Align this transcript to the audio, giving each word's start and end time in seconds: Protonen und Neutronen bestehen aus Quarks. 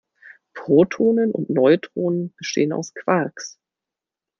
Protonen 0.55 1.29
und 1.31 1.51
Neutronen 1.51 2.33
bestehen 2.35 2.73
aus 2.73 2.95
Quarks. 2.95 3.59